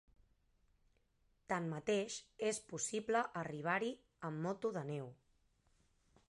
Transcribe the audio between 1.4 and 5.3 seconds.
Tanmateix és possible arribar-hi amb moto de neu.